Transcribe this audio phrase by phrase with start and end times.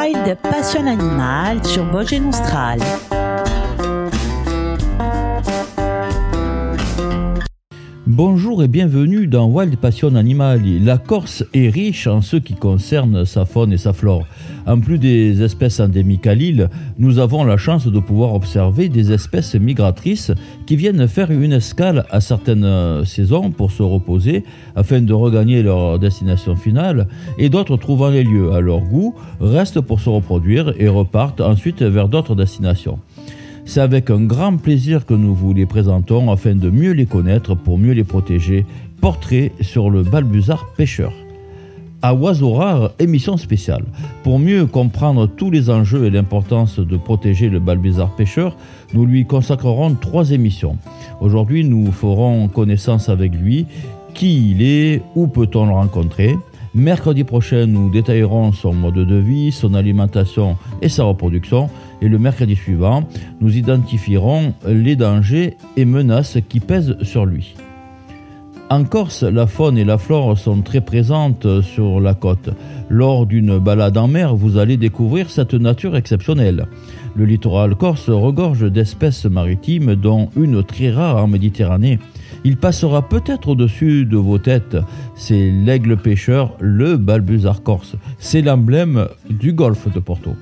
[0.00, 2.80] Wild Passion Animal sur Vosges Austral.
[8.12, 10.62] Bonjour et bienvenue dans Wild Passion Animal.
[10.82, 14.26] La Corse est riche en ce qui concerne sa faune et sa flore.
[14.66, 19.12] En plus des espèces endémiques à l'île, nous avons la chance de pouvoir observer des
[19.12, 20.32] espèces migratrices
[20.66, 24.42] qui viennent faire une escale à certaines saisons pour se reposer
[24.74, 27.06] afin de regagner leur destination finale
[27.38, 31.82] et d'autres trouvant les lieux à leur goût restent pour se reproduire et repartent ensuite
[31.82, 32.98] vers d'autres destinations.
[33.64, 37.54] C'est avec un grand plaisir que nous vous les présentons afin de mieux les connaître
[37.54, 38.66] pour mieux les protéger.
[39.00, 41.12] Portrait sur le balbuzard pêcheur.
[42.02, 43.84] À Oiseau Rare, émission spéciale.
[44.22, 48.56] Pour mieux comprendre tous les enjeux et l'importance de protéger le balbuzard pêcheur,
[48.94, 50.76] nous lui consacrerons trois émissions.
[51.20, 53.66] Aujourd'hui, nous ferons connaissance avec lui,
[54.14, 56.36] qui il est, où peut-on le rencontrer?
[56.74, 61.68] Mercredi prochain, nous détaillerons son mode de vie, son alimentation et sa reproduction
[62.00, 63.04] et le mercredi suivant,
[63.40, 67.54] nous identifierons les dangers et menaces qui pèsent sur lui.
[68.72, 72.50] En Corse, la faune et la flore sont très présentes sur la côte.
[72.88, 76.66] Lors d'une balade en mer, vous allez découvrir cette nature exceptionnelle.
[77.16, 81.98] Le littoral corse regorge d'espèces maritimes, dont une très rare en Méditerranée.
[82.44, 84.76] Il passera peut-être au-dessus de vos têtes.
[85.16, 87.96] C'est l'aigle pêcheur, le balbuzard corse.
[88.20, 90.36] C'est l'emblème du golfe de Porto.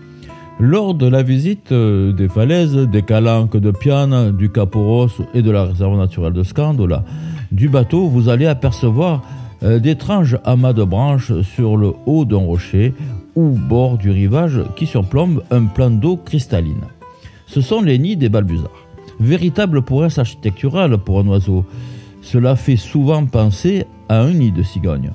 [0.61, 5.53] Lors de la visite euh, des falaises, des calanques de Piane, du Caporos et de
[5.53, 7.05] la réserve naturelle de Scandola,
[7.53, 9.23] du bateau, vous allez apercevoir
[9.63, 12.93] euh, d'étranges amas de branches sur le haut d'un rocher
[13.37, 16.87] ou bord du rivage qui surplombe un plan d'eau cristalline.
[17.47, 18.85] Ce sont les nids des balbuzards.
[19.21, 21.65] Véritable prouesse architecturale pour un oiseau,
[22.21, 25.13] cela fait souvent penser à un nid de cigogne.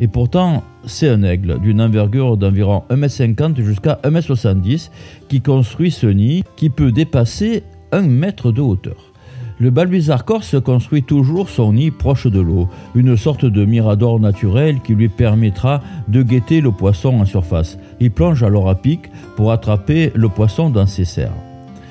[0.00, 4.90] Et pourtant, c'est un aigle d'une envergure d'environ 1m50 jusqu'à 1m70
[5.28, 9.12] qui construit ce nid qui peut dépasser 1 mètre de hauteur.
[9.60, 14.80] Le balbuzard corse construit toujours son nid proche de l'eau, une sorte de mirador naturel
[14.84, 17.76] qui lui permettra de guetter le poisson en surface.
[17.98, 21.34] Il plonge alors à pic pour attraper le poisson dans ses serres.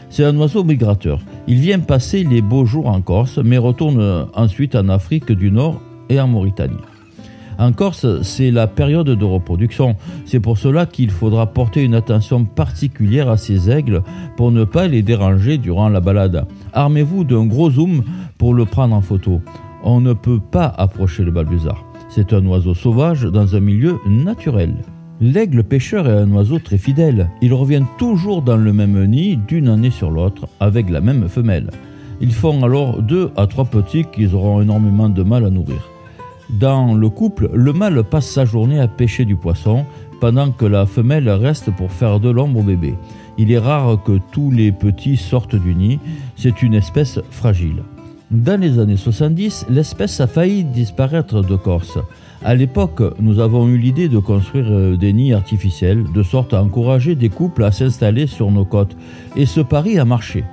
[0.09, 1.19] C'est un oiseau migrateur.
[1.47, 5.81] Il vient passer les beaux jours en Corse, mais retourne ensuite en Afrique du Nord
[6.07, 6.78] et en Mauritanie.
[7.57, 9.95] En Corse, c'est la période de reproduction.
[10.25, 14.03] C'est pour cela qu'il faudra porter une attention particulière à ces aigles
[14.35, 16.45] pour ne pas les déranger durant la balade.
[16.73, 18.03] Armez-vous d'un gros zoom
[18.38, 19.41] pour le prendre en photo.
[19.84, 21.84] On ne peut pas approcher le balbuzard.
[22.09, 24.75] C'est un oiseau sauvage dans un milieu naturel.
[25.19, 27.29] L'aigle pêcheur est un oiseau très fidèle.
[27.41, 31.72] Il revient toujours dans le même nid d'une année sur l'autre avec la même femelle.
[32.22, 35.89] Ils font alors deux à trois petits qu'ils auront énormément de mal à nourrir.
[36.50, 39.85] Dans le couple, le mâle passe sa journée à pêcher du poisson,
[40.22, 42.96] pendant que la femelle reste pour faire de l'ombre au bébé.
[43.38, 46.00] Il est rare que tous les petits sortent du nid,
[46.36, 47.84] c'est une espèce fragile.
[48.31, 52.00] Dans les années 70, l'espèce a failli disparaître de Corse.
[52.44, 56.62] À l'époque, nous avons eu l'idée de construire euh, des nids artificiels, de sorte à
[56.62, 58.97] encourager des couples à s'installer sur nos côtes.
[59.36, 60.44] Et ce pari a marché.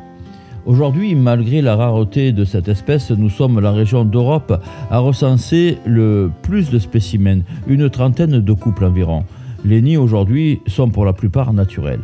[0.67, 6.31] Aujourd'hui, malgré la rareté de cette espèce, nous sommes la région d'Europe à recenser le
[6.41, 9.25] plus de spécimens, une trentaine de couples environ.
[9.67, 12.01] Les nids aujourd'hui sont pour la plupart naturels.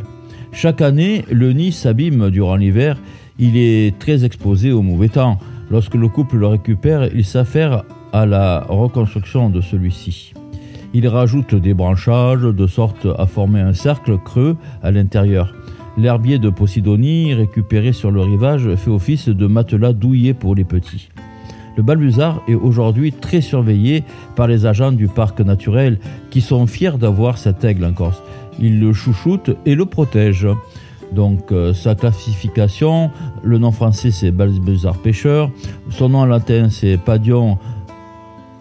[0.51, 2.99] Chaque année, le nid s'abîme durant l'hiver,
[3.39, 5.39] il est très exposé au mauvais temps.
[5.71, 7.83] Lorsque le couple le récupère, il s'affaire
[8.13, 10.33] à la reconstruction de celui-ci.
[10.93, 15.51] Il rajoute des branchages de sorte à former un cercle creux à l'intérieur.
[15.97, 21.09] L'herbier de Posidonie, récupéré sur le rivage, fait office de matelas douillet pour les petits.
[21.77, 24.03] Le balbuzard est aujourd'hui très surveillé
[24.35, 25.99] par les agents du parc naturel
[26.29, 28.21] qui sont fiers d'avoir cet aigle en Corse.
[28.59, 30.55] Ils le chouchoutent et le protègent.
[31.11, 33.11] Donc euh, sa classification,
[33.43, 35.51] le nom français c'est balbuzard pêcheur,
[35.89, 37.57] son nom latin c'est Padion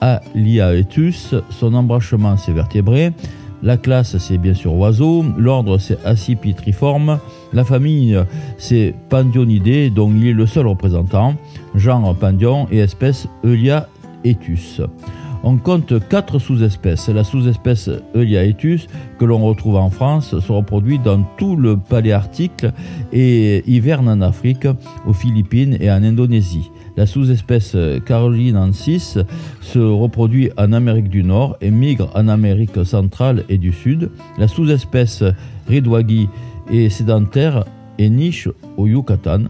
[0.01, 3.13] aliaetus, son embranchement c'est vertébré,
[3.63, 5.25] la classe, c'est bien sûr oiseau.
[5.37, 7.19] L'ordre, c'est Accipitriforme.
[7.53, 8.19] La famille,
[8.59, 11.35] c'est Pandionidae, dont il est le seul représentant.
[11.75, 14.81] Genre Pandion et espèce Euliaetus.
[15.43, 17.09] On compte quatre sous-espèces.
[17.09, 18.87] La sous-espèce Euliaetus,
[19.19, 22.67] que l'on retrouve en France, se reproduit dans tout le paléarctique
[23.13, 24.67] et hiverne en Afrique,
[25.07, 26.71] aux Philippines et en Indonésie.
[27.01, 29.17] La sous-espèce carolinensis
[29.63, 34.11] se reproduit en Amérique du Nord et migre en Amérique centrale et du Sud.
[34.37, 35.25] La sous-espèce
[35.67, 36.29] ridwagi
[36.71, 37.65] est sédentaire
[37.99, 39.45] et niche au Yucatan,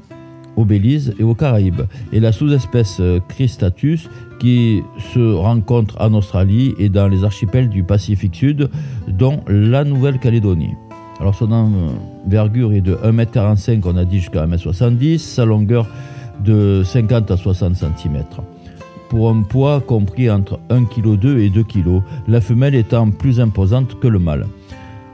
[0.55, 1.83] au Belize et aux Caraïbes.
[2.13, 4.09] Et la sous-espèce Cristatus
[4.39, 8.71] qui se rencontre en Australie et dans les archipels du Pacifique Sud,
[9.09, 10.75] dont la Nouvelle-Calédonie.
[11.19, 15.89] Alors son envergure est de 1m45, on a dit jusqu'à 1m70, sa longueur
[16.45, 18.25] de 50 à 60 cm.
[19.09, 23.99] Pour un poids compris entre 1,2 kg et 2 kg, la femelle étant plus imposante
[23.99, 24.47] que le mâle.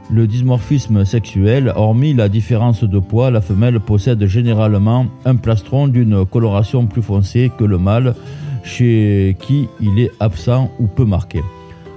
[0.09, 6.25] Le dimorphisme sexuel, hormis la différence de poids, la femelle possède généralement un plastron d'une
[6.25, 8.15] coloration plus foncée que le mâle,
[8.63, 11.41] chez qui il est absent ou peu marqué.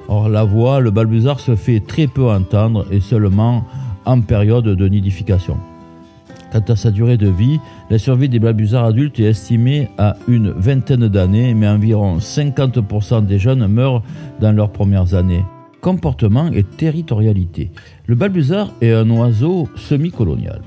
[0.09, 3.65] Or, la voix, le balbuzard se fait très peu entendre et seulement
[4.05, 5.57] en période de nidification.
[6.53, 7.61] Quant à sa durée de vie,
[7.91, 13.39] la survie des balbuzards adultes est estimée à une vingtaine d'années, mais environ 50% des
[13.39, 14.03] jeunes meurent
[14.41, 15.45] dans leurs premières années.
[15.81, 17.71] Comportement et territorialité.
[18.07, 20.61] Le balbuzard est un oiseau semi-colonial.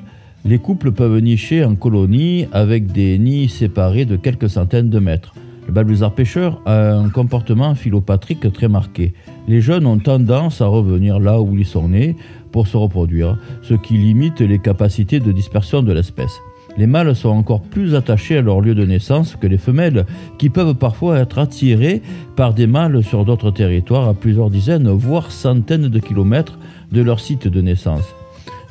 [0.45, 5.33] Les couples peuvent nicher en colonie avec des nids séparés de quelques centaines de mètres.
[5.67, 9.13] Le balbuzard pêcheur a un comportement philopatrique très marqué.
[9.47, 12.15] Les jeunes ont tendance à revenir là où ils sont nés
[12.53, 16.39] pour se reproduire, ce qui limite les capacités de dispersion de l'espèce.
[16.77, 20.05] Les mâles sont encore plus attachés à leur lieu de naissance que les femelles,
[20.39, 22.01] qui peuvent parfois être attirées
[22.35, 26.57] par des mâles sur d'autres territoires à plusieurs dizaines, voire centaines de kilomètres
[26.91, 28.15] de leur site de naissance.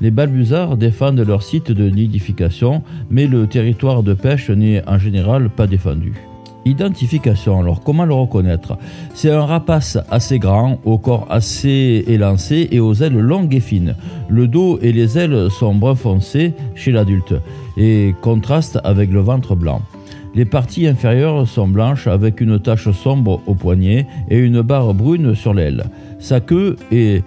[0.01, 5.49] Les balbuzards défendent leur site de nidification, mais le territoire de pêche n'est en général
[5.49, 6.32] pas défendu.
[6.65, 8.79] Identification, alors comment le reconnaître?
[9.15, 13.97] C'est un rapace assez grand, au corps assez élancé et aux ailes longues et fines.
[14.29, 17.35] Le dos et les ailes sont brun foncé chez l'adulte
[17.77, 19.83] et contrastent avec le ventre blanc.
[20.35, 25.35] Les parties inférieures sont blanches avec une tache sombre au poignet et une barre brune
[25.35, 25.85] sur l'aile.
[26.21, 27.25] Sa queue est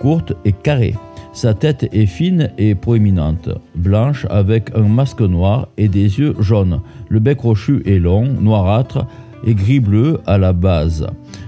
[0.00, 0.94] courte et carrée.
[1.32, 6.80] Sa tête est fine et proéminente, blanche avec un masque noir et des yeux jaunes.
[7.08, 9.06] Le bec rochu est long, noirâtre
[9.46, 11.06] et gris-bleu à la base.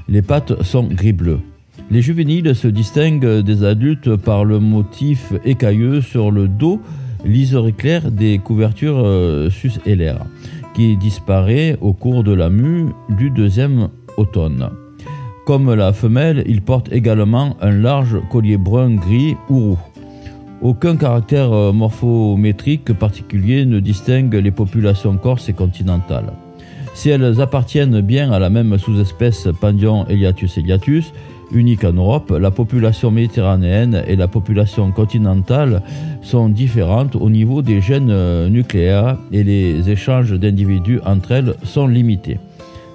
[0.08, 1.40] Les pattes sont gris-bleu.
[1.90, 6.80] Les juvéniles se distinguent des adultes par le motif écailleux sur le dos,
[7.24, 10.24] liseré clair des couvertures euh, sus l'air,
[10.74, 14.70] qui disparaît au cours de la mue du deuxième automne.
[15.44, 19.78] Comme la femelle, il porte également un large collier brun gris ou roux.
[20.62, 26.32] Aucun caractère euh, morphométrique particulier ne distingue les populations corses et continentales.
[26.94, 31.12] Si elles appartiennent bien à la même sous-espèce Pandion eliatus eliatus,
[31.50, 35.82] unique en Europe, la population méditerranéenne et la population continentale
[36.22, 41.88] sont différentes au niveau des gènes euh, nucléaires et les échanges d'individus entre elles sont
[41.88, 42.38] limités.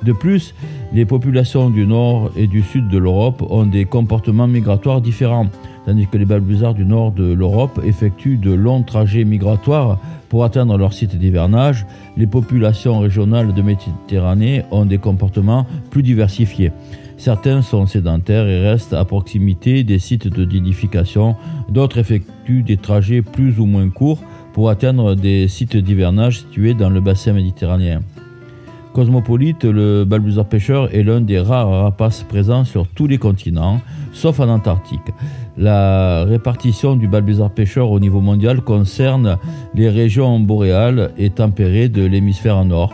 [0.07, 0.56] De plus,
[0.94, 5.48] les populations du nord et du sud de l'Europe ont des comportements migratoires différents,
[5.86, 10.00] tandis que les balbuzards du nord de l'Europe effectuent de longs trajets migratoires
[10.30, 11.86] pour atteindre leur site d'hivernage.
[12.15, 16.71] Les populations régionales de Méditerranée ont des comportements plus diversifiés.
[17.18, 21.36] Certains sont sédentaires et restent à proximité des sites de nidification,
[21.68, 24.24] d'autres effectuent des trajets plus ou moins courts
[24.54, 28.00] pour atteindre des sites d'hivernage situés dans le bassin méditerranéen.
[28.98, 33.80] Cosmopolite, le balbuzard pêcheur est l'un des rares rapaces présents sur tous les continents,
[34.12, 35.14] sauf en Antarctique.
[35.56, 39.38] La répartition du balbuzard pêcheur au niveau mondial concerne
[39.76, 42.92] les régions boréales et tempérées de l'hémisphère nord,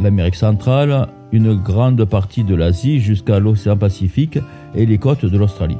[0.00, 4.38] l'Amérique centrale, une grande partie de l'Asie jusqu'à l'océan Pacifique
[4.76, 5.78] et les côtes de l'Australie.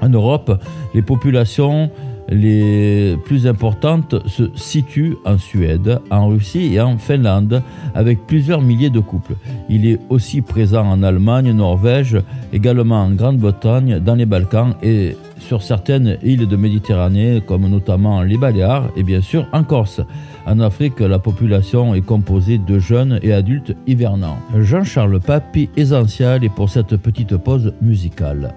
[0.00, 0.60] En Europe,
[0.92, 1.88] les populations
[2.32, 7.62] les plus importantes se situent en Suède, en Russie et en Finlande,
[7.94, 9.34] avec plusieurs milliers de couples.
[9.68, 12.18] Il est aussi présent en Allemagne, Norvège,
[12.52, 18.38] également en Grande-Bretagne, dans les Balkans et sur certaines îles de Méditerranée, comme notamment les
[18.38, 20.00] Baléares et bien sûr en Corse.
[20.46, 24.38] En Afrique, la population est composée de jeunes et adultes hivernants.
[24.58, 28.54] Jean-Charles Papy, essentiel, et pour cette petite pause musicale.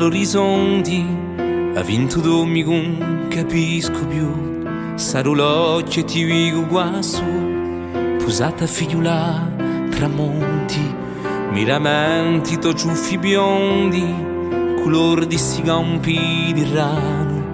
[0.00, 1.04] All'orizzonte,
[1.74, 4.64] ha vinto domingo, capisco più,
[4.94, 7.22] sarò l'occhio e ti dico guasso,
[8.16, 9.46] posata figliula,
[9.90, 10.94] tramonti,
[11.50, 14.14] miramenti, to ciuffi biondi,
[14.82, 17.44] color di sti campi di rano,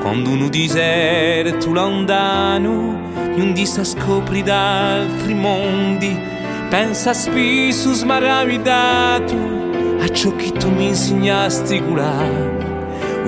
[0.00, 3.00] quando uno deserto lontano,
[3.34, 6.16] non di sta scopri d'altri mondi,
[6.68, 9.65] pensa spesso smaravitato,
[9.98, 12.56] a ciò che tu mi insegnasti curare.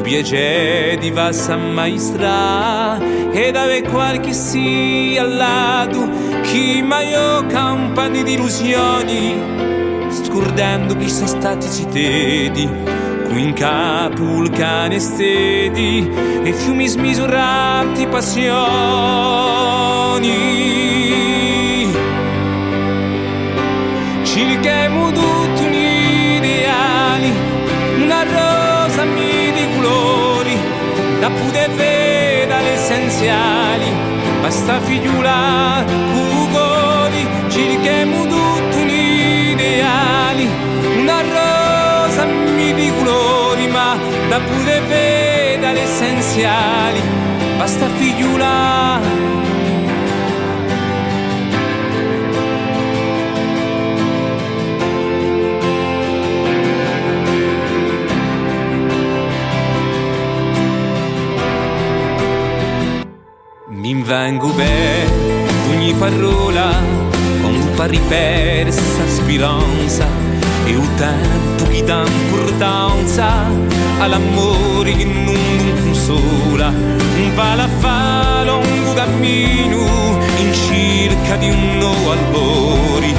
[0.08, 2.98] piacere di vassa maestra
[3.30, 6.08] ed ave qualche sia al lato
[6.42, 7.12] chi mai
[7.48, 9.38] campani di illusioni
[10.08, 12.66] scordando chi sono stati citati
[13.28, 16.10] qui in capo vulcani stedi
[16.42, 18.56] e fiumi smisurati passioni
[24.22, 25.37] cerchiamo tutti
[31.28, 33.90] la pude veda le basta
[34.40, 40.48] ma sta figliula cugoli, cerchiamo tutti gli ideali,
[41.00, 43.96] una rosa mi di colori, ma
[44.30, 47.02] la pude veda le essenziali,
[47.58, 47.86] ma sta
[65.98, 66.70] parola
[67.42, 70.06] con un pari persa speranza
[70.64, 73.46] e un tempo che dà importanza
[73.98, 83.12] all'amore che non consola un vala fa lungo cammino in cerca di un nuovo albori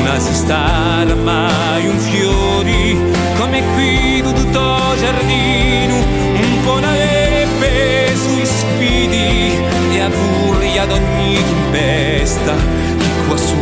[0.00, 2.98] una si sta mai un fiori
[3.38, 12.54] come qui tutto giardino un po' nave sui sfidi via furia ad ogni tempesta
[12.98, 13.56] che quassù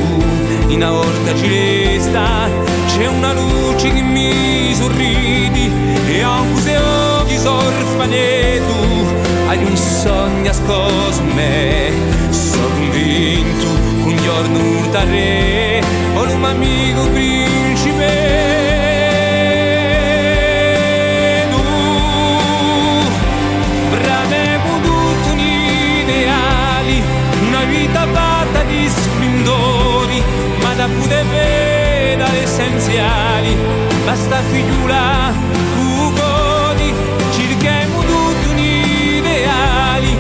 [0.66, 2.50] in aorta gilesta
[2.88, 5.70] c'è una luce che mi sorridi
[6.08, 8.74] e a un museo di sorfanetu
[9.46, 11.92] agli un sogno ascoso me
[12.30, 13.66] sono convinto
[14.02, 15.80] un giorno urtare
[16.14, 18.53] o un amico principe.
[30.84, 33.56] Ma da poter vedere essenziali,
[34.04, 35.32] basta figliula,
[35.74, 36.92] tu godi,
[37.32, 40.16] cerchiamo tutti un ideali,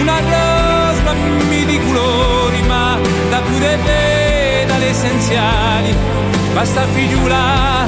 [0.00, 1.14] una rosa
[1.48, 2.98] di colori, ma
[3.30, 5.94] da poter vedere essenziali,
[6.52, 7.86] basta figliula,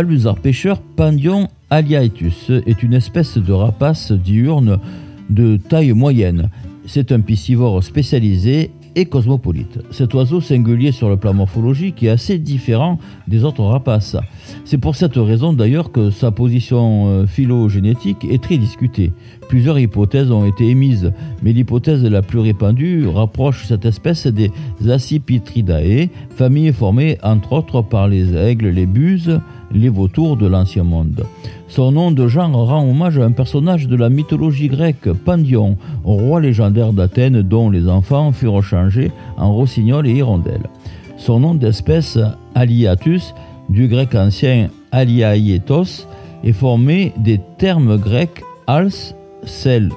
[0.00, 4.80] balbuzard pêcheur Pandion aliaetus est une espèce de rapace diurne
[5.28, 6.48] de taille moyenne.
[6.86, 9.78] C'est un piscivore spécialisé et cosmopolite.
[9.90, 14.16] Cet oiseau singulier sur le plan morphologique est assez différent des autres rapaces.
[14.64, 19.12] C'est pour cette raison d'ailleurs que sa position euh, phylogénétique est très discutée.
[19.50, 24.50] Plusieurs hypothèses ont été émises, mais l'hypothèse la plus répandue rapproche cette espèce des
[24.88, 29.38] Accipitridae, famille formée entre autres par les aigles, les buses,
[29.72, 31.24] les vautours de l'Ancien Monde.
[31.68, 36.40] Son nom de genre rend hommage à un personnage de la mythologie grecque, Pandion, roi
[36.40, 40.68] légendaire d'Athènes dont les enfants furent changés en rossignols et hirondelles.
[41.16, 42.18] Son nom d'espèce,
[42.54, 43.34] Aliatus,
[43.68, 46.06] du grec ancien aliaietos,
[46.42, 49.90] est formé des termes grecs als, sel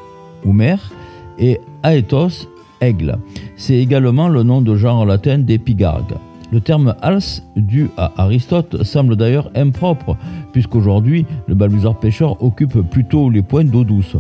[0.45, 0.91] ou mer,
[1.39, 2.47] et aethos,
[2.81, 3.17] aigle.
[3.55, 6.15] C'est également le nom de genre latin d'épigargue.
[6.53, 10.15] Le terme als, dû à Aristote, semble d'ailleurs impropre,
[10.51, 14.17] puisqu'aujourd'hui, le balbuzard pêcheur occupe plutôt les points d'eau douce.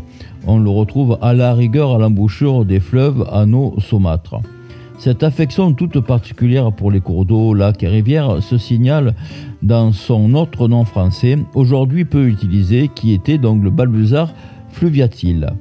[0.47, 4.41] On le retrouve à la rigueur à l'embouchure des fleuves à nos saumâtres.
[4.97, 9.13] Cette affection toute particulière pour les cours d'eau, lacs et rivières se signale
[9.61, 14.33] dans son autre nom français, aujourd'hui peu utilisé, qui était donc le balbuzard
[14.69, 15.53] fluviatile.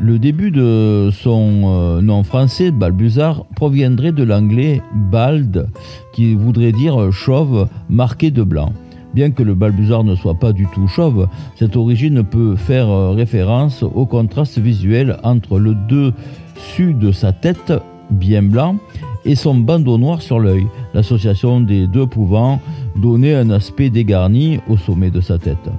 [0.00, 5.68] Le début de son euh, nom français, balbuzard, proviendrait de l'anglais bald,
[6.12, 8.72] qui voudrait dire chauve marqué de blanc.
[9.14, 13.10] Bien que le balbuzard ne soit pas du tout chauve, cette origine peut faire euh,
[13.12, 17.72] référence au contraste visuel entre le dessus de sa tête,
[18.10, 18.76] bien blanc,
[19.24, 22.60] et son bandeau noir sur l'œil, l'association des deux pouvant
[22.96, 25.70] donner un aspect dégarni au sommet de sa tête.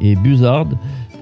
[0.00, 0.66] Et Buzzard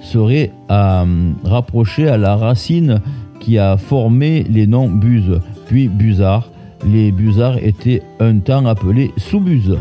[0.01, 3.01] serait à euh, rapprocher à la racine
[3.41, 6.51] qui a formé les noms Buse, puis Buzard.
[6.87, 9.79] Les Busards étaient un temps appelés sous-buse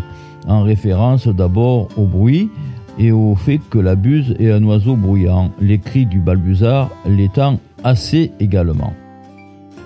[0.48, 2.50] en référence d'abord au bruit
[3.00, 7.60] et au fait que la buse est un oiseau bruyant, les cris du balbuzard l'étant
[7.84, 8.94] assez également.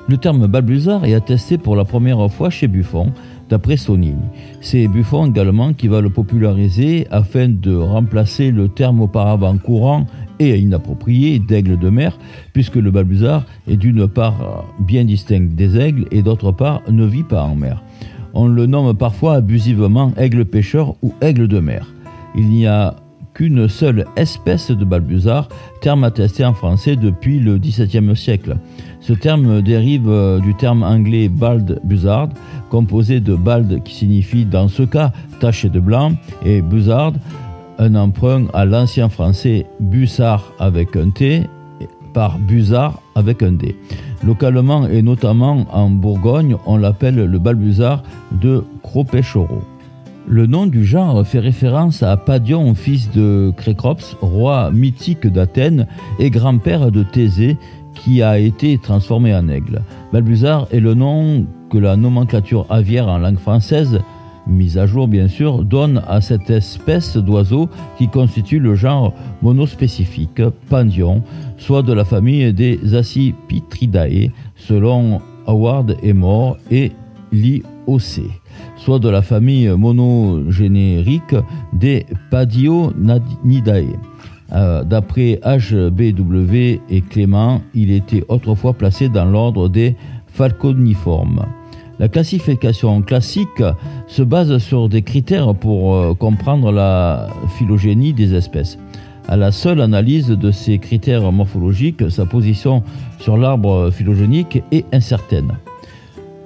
[0.08, 3.12] Le terme balbuzard est attesté pour la première fois chez Buffon,
[3.52, 4.16] d'après Sonini.
[4.62, 10.08] C'est Buffon également qui va le populariser afin de remplacer le terme auparavant courant
[10.40, 12.18] et inapproprié d'aigle de mer,
[12.54, 17.24] puisque le balbuzard est d'une part bien distinct des aigles et d'autre part ne vit
[17.24, 17.84] pas en mer.
[18.34, 21.94] On le nomme parfois abusivement aigle pêcheur ou aigle de mer.
[22.36, 22.96] Il n'y a
[23.34, 25.48] qu'une seule espèce de balbuzard,
[25.82, 28.58] terme attesté en français depuis le XVIIe siècle.
[29.00, 32.30] Ce terme dérive euh, du terme anglais bald buzzard,
[32.70, 36.12] composé de bald qui signifie dans ce cas taché de blanc
[36.46, 37.14] et buzzard,
[37.80, 41.48] un emprunt à l'ancien français bussard avec un T
[42.14, 43.76] par buzzard avec un D.
[44.24, 49.62] Localement et notamment en Bourgogne, on l'appelle le balbuzard de Cropéchoro.
[50.32, 55.88] Le nom du genre fait référence à Padion, fils de Crécrops, roi mythique d'Athènes
[56.20, 57.58] et grand-père de Thésée,
[57.96, 59.82] qui a été transformé en aigle.
[60.14, 64.00] Balbuzard est le nom que la nomenclature aviaire en langue française
[64.48, 70.42] mise à jour bien sûr, donne à cette espèce d'oiseau qui constitue le genre monospécifique
[70.70, 71.24] Pandion,
[71.58, 76.94] soit de la famille des Accipitridae, selon Howard et Moore et
[77.88, 78.30] Liocé,
[78.78, 81.36] soit de la famille monogénérique
[81.74, 83.98] des Padionidae.
[84.54, 89.96] Euh, d'après HBW et Clément, il était autrefois placé dans l'ordre des
[90.28, 91.46] falconiformes.
[92.00, 93.64] La classification classique
[94.08, 98.78] se base sur des critères pour euh, comprendre la phylogénie des espèces.
[99.28, 102.84] À la seule analyse de ces critères morphologiques, sa position
[103.20, 105.54] sur l'arbre phylogénique est incertaine.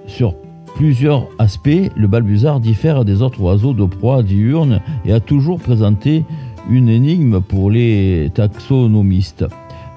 [0.06, 0.36] Sur
[0.76, 6.26] plusieurs aspects, le balbuzard diffère des autres oiseaux de proie diurne et a toujours présenté
[6.70, 9.46] une énigme pour les taxonomistes.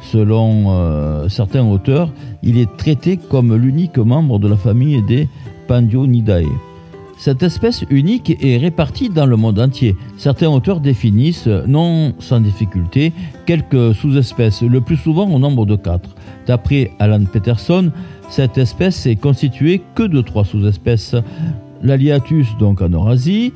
[0.01, 2.13] Selon euh, certains auteurs,
[2.43, 5.29] il est traité comme l'unique membre de la famille des
[5.67, 6.47] Pandionidae.
[7.19, 9.97] Cette espèce unique est répartie dans le monde entier.
[10.17, 13.13] Certains auteurs définissent, non sans difficulté,
[13.45, 16.15] quelques sous-espèces, le plus souvent au nombre de quatre.
[16.47, 17.91] D'après Alan Peterson,
[18.31, 21.17] cette espèce est constituée que de trois sous-espèces.
[21.83, 23.53] L'Aliatus, donc en Eurasie,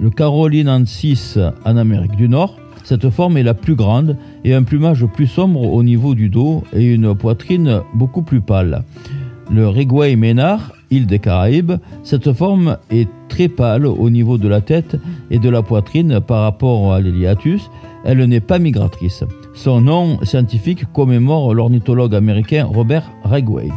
[0.00, 2.58] le Carolinensis en Amérique du Nord.
[2.82, 6.64] Cette forme est la plus grande et un plumage plus sombre au niveau du dos
[6.74, 8.82] et une poitrine beaucoup plus pâle.
[9.50, 14.60] Le Reguay Ménard île des Caraïbes, cette forme est très pâle au niveau de la
[14.60, 14.96] tête
[15.30, 17.70] et de la poitrine par rapport à l'Eliatus.
[18.04, 19.24] Elle n'est pas migratrice.
[19.54, 23.68] Son nom scientifique commémore l'ornithologue américain Robert Regway.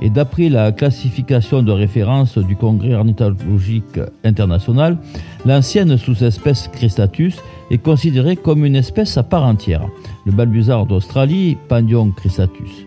[0.00, 4.98] Et d'après la classification de référence du Congrès ornithologique international,
[5.46, 7.36] l'ancienne sous-espèce Cristatus
[7.70, 9.86] est considérée comme une espèce à part entière.
[10.26, 12.86] Le balbuzard d'Australie, Pandion cristatus.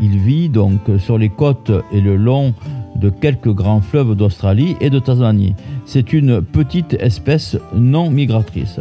[0.00, 2.54] Il vit donc sur les côtes et le long
[2.96, 5.54] de quelques grands fleuves d'Australie et de Tasmanie.
[5.84, 8.80] C'est une petite espèce non migratrice.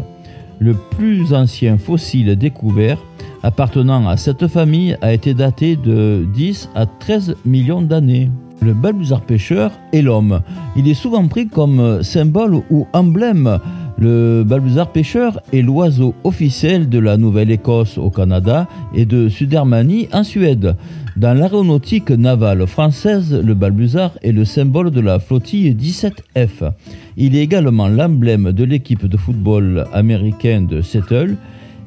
[0.60, 2.98] Le plus ancien fossile découvert
[3.44, 8.30] appartenant à cette famille a été daté de 10 à 13 millions d'années.
[8.62, 10.42] Le balbuzard pêcheur est l'homme.
[10.76, 13.60] Il est souvent pris comme symbole ou emblème
[13.98, 20.26] le balbuzard pêcheur est l'oiseau officiel de la Nouvelle-Écosse au Canada et de Sudermanie en
[20.26, 20.76] Suède.
[21.16, 26.74] Dans l'aéronautique navale française, le balbuzard est le symbole de la flottille 17F.
[27.16, 31.38] Il est également l'emblème de l'équipe de football américain de Seattle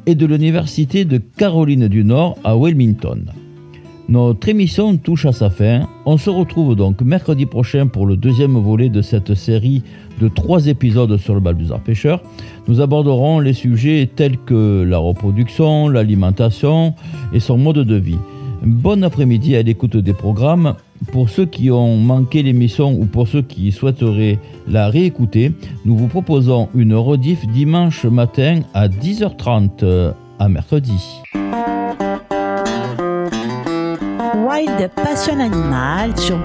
[0.07, 3.27] et de l'Université de Caroline du Nord à Wilmington.
[4.09, 5.87] Notre émission touche à sa fin.
[6.07, 9.83] On se retrouve donc mercredi prochain pour le deuxième volet de cette série
[10.23, 12.23] de trois épisodes sur le balbuzard pêcheur.
[12.67, 16.95] Nous aborderons les sujets tels que la reproduction, l'alimentation
[17.35, 18.17] et son mode de vie.
[18.63, 20.75] Bon après-midi à l'écoute des programmes
[21.13, 25.53] pour ceux qui ont manqué l'émission ou pour ceux qui souhaiteraient la réécouter,
[25.85, 31.21] nous vous proposons une rediff dimanche matin à 10h30 euh, à mercredi.
[34.35, 36.37] Wild Passion Animal sur.